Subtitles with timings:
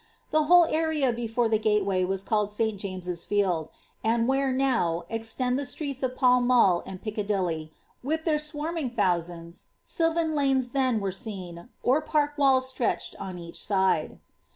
[0.31, 2.75] The whole area before the gateway was called St.
[2.75, 3.67] James's Fiehls;'
[4.03, 9.67] and where, now, extend the streets of Pall Mall and Piccadilly, with their swarming thousands,
[9.85, 14.19] sylvan lanes, then, were seen, or park walls stretched on each side.